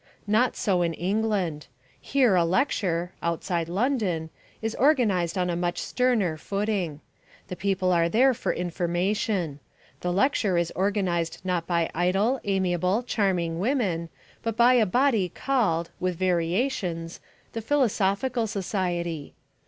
[0.25, 1.67] Not so in England.
[1.99, 7.01] Here a lecture (outside London) is organised on a much sterner footing.
[7.49, 9.59] The people are there for information.
[9.99, 14.09] The lecture is organised not by idle, amiable, charming women,
[14.41, 17.19] but by a body called, with variations,
[17.53, 19.35] the Philosophical Society.